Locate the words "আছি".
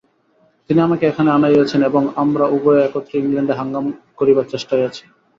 4.87-5.03